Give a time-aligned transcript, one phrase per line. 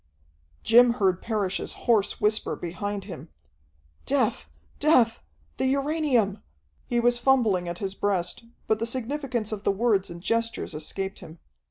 [0.63, 3.29] Jim heard Parrish's hoarse whisper behind him,
[4.07, 4.49] "Death!
[4.79, 5.21] Death!
[5.57, 6.41] The uranium!"
[6.87, 11.19] He was fumbling at his breast, but the significance of the words and gestures escaped
[11.19, 11.37] him.